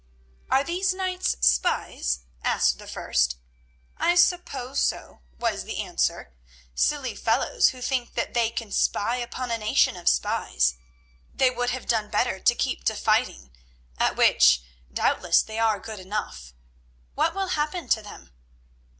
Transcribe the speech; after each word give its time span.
"Are 0.49 0.63
these 0.63 0.95
knights 0.95 1.35
spies?" 1.41 2.21
asked 2.43 2.79
the 2.79 2.87
first. 2.87 3.37
"I 3.97 4.15
suppose 4.15 4.79
so," 4.79 5.21
was 5.37 5.63
the 5.65 5.79
answer, 5.79 6.33
"silly 6.73 7.13
fellows 7.15 7.69
who 7.69 7.81
think 7.83 8.15
that 8.15 8.33
they 8.33 8.49
can 8.49 8.71
spy 8.71 9.17
upon 9.17 9.51
a 9.51 9.59
nation 9.59 9.95
of 9.95 10.09
spies. 10.09 10.73
They 11.35 11.51
would 11.51 11.69
have 11.69 11.85
done 11.85 12.09
better 12.09 12.39
to 12.39 12.55
keep 12.55 12.83
to 12.85 12.95
fighting, 12.95 13.51
at 13.99 14.15
which, 14.15 14.63
doubtless, 14.91 15.43
they 15.43 15.59
are 15.59 15.79
good 15.79 15.99
enough. 15.99 16.53
What 17.13 17.35
will 17.35 17.49
happen 17.49 17.87
to 17.89 18.01
them?" 18.01 18.31